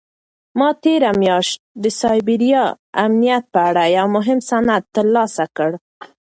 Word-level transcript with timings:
ما 0.57 0.69
تېره 0.83 1.11
میاشت 1.21 1.57
د 1.83 1.85
سایبري 2.01 2.51
امنیت 3.05 3.43
په 3.53 3.59
اړه 3.69 3.83
یو 3.97 4.07
مهم 4.15 4.39
سند 4.49 4.83
ترلاسه 4.95 5.45
کړ. 5.57 5.69